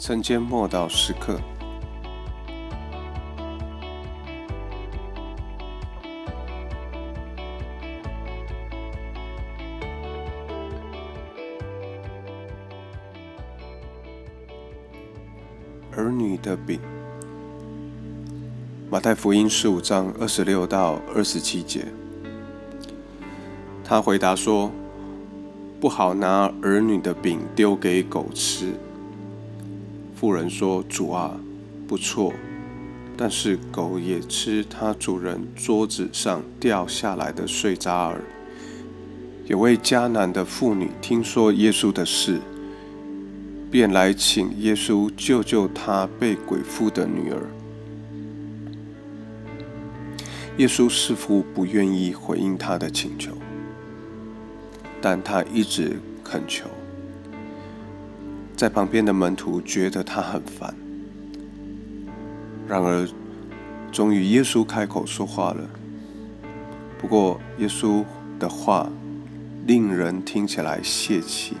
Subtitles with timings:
[0.00, 1.40] 晨间默祷时刻，
[15.96, 16.78] 儿女的饼。
[18.88, 21.84] 马太福音十五章二十六到二十七节，
[23.84, 24.70] 他回答说
[25.80, 28.72] ：“不好拿儿女的饼丢给狗吃。”
[30.20, 31.38] 妇人说：“主啊，
[31.86, 32.32] 不错，
[33.16, 38.20] 但是狗也吃它主人桌子上掉下来的碎渣儿。”
[39.46, 42.40] 有位迦南的妇女听说耶稣的事，
[43.70, 47.48] 便来请耶稣救救她被鬼附的女儿。
[50.56, 53.30] 耶稣似乎不愿意回应她的请求，
[55.00, 56.68] 但他一直恳求。
[58.58, 60.74] 在旁边的门徒觉得他很烦，
[62.66, 63.08] 然而，
[63.92, 65.60] 终于耶稣开口说话了。
[67.00, 68.04] 不过，耶稣
[68.36, 68.90] 的话
[69.64, 71.56] 令人听起来泄气。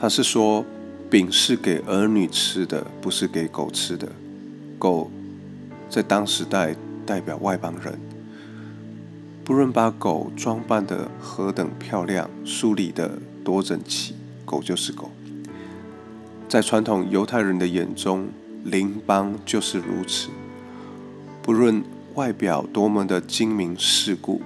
[0.00, 0.64] 他是说，
[1.10, 4.10] 饼是给儿女吃的，不是给狗吃的。
[4.78, 5.10] 狗
[5.90, 8.00] 在当时代代表外邦人，
[9.44, 14.14] 不论把狗装扮的何等漂亮，梳理的多整齐。
[14.50, 15.12] 狗就是狗，
[16.48, 18.26] 在传统犹太人的眼中，
[18.64, 20.28] 邻邦就是如此。
[21.40, 21.84] 不论
[22.16, 24.42] 外表多么的精明世故，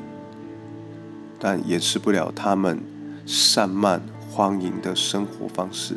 [1.38, 2.78] 但掩饰不了他们
[3.24, 5.96] 散漫荒淫的生活方式。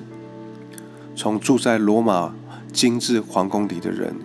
[1.14, 2.34] 从住在罗马
[2.72, 4.16] 精致皇宫里的人，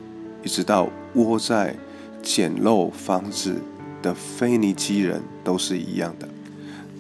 [0.45, 1.75] 一直到窝在
[2.23, 3.61] 简陋房子
[4.01, 6.29] 的腓尼基人，都是一样的。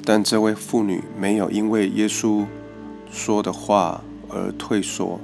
[0.04, 2.44] 但这位妇女没有因为耶稣。
[3.12, 5.20] 说的话而退缩，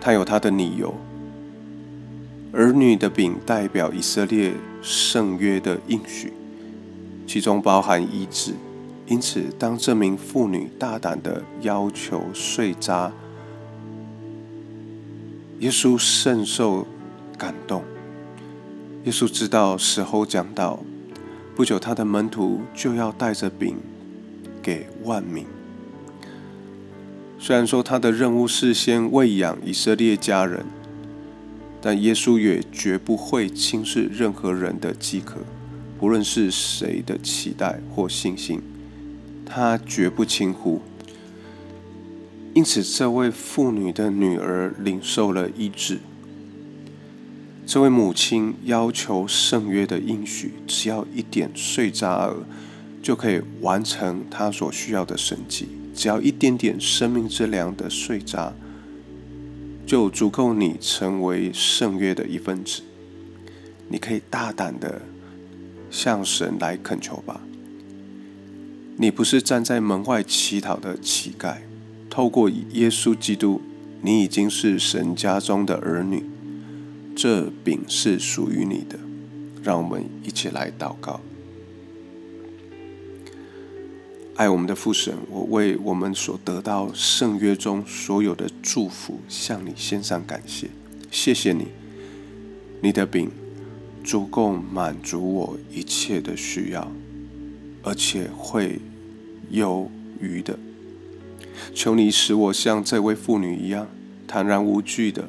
[0.00, 0.94] 他有他的理由。
[2.52, 6.32] 儿女的饼代表以色列圣约的应许，
[7.26, 8.54] 其中包含医治。
[9.06, 13.10] 因此，当这名妇女大胆的要求碎渣，
[15.58, 16.86] 耶稣甚受
[17.36, 17.82] 感动。
[19.04, 20.78] 耶稣知道时候将到，
[21.56, 23.76] 不久他的门徒就要带着饼
[24.62, 25.44] 给万民。
[27.44, 30.64] 虽然说他的任务是先喂养以色列家人，
[31.80, 35.40] 但耶稣也绝不会轻视任何人的饥渴，
[35.98, 38.62] 不论是谁的期待或信心，
[39.44, 40.80] 他绝不轻忽。
[42.54, 45.98] 因此，这位妇女的女儿领受了医治。
[47.66, 52.36] 这位母亲要求圣约的应许，只要一点碎渣儿，
[53.02, 55.81] 就可以完成她所需要的神迹。
[55.94, 58.52] 只要一点点生命之粮的碎渣，
[59.86, 62.82] 就足够你成为圣约的一份子。
[63.88, 65.02] 你可以大胆的
[65.90, 67.40] 向神来恳求吧。
[68.96, 71.56] 你不是站在门外乞讨的乞丐，
[72.08, 73.60] 透过耶稣基督，
[74.00, 76.24] 你已经是神家中的儿女。
[77.14, 78.98] 这饼是属于你的。
[79.62, 81.20] 让我们一起来祷告。
[84.36, 90.70] 爱我们的父神，我为我们所得到圣约中所有的祝福，向你献上感谢。
[91.10, 91.66] 谢谢你，
[92.80, 93.30] 你的饼
[94.02, 96.90] 足够满足我一切的需要，
[97.82, 98.80] 而且会
[99.50, 100.58] 有余的。
[101.74, 103.86] 求你使我像这位妇女一样，
[104.26, 105.28] 坦然无惧的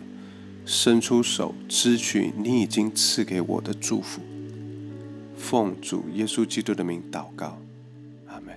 [0.65, 4.21] 伸出手，支取你已经赐给我的祝福。
[5.37, 7.59] 奉主耶稣基督的名祷告。
[8.27, 8.55] 阿门